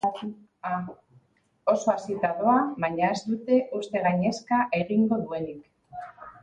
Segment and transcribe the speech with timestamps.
[1.73, 6.15] Oso hazita doa, baina ez dute uste gainezka egingo duenik.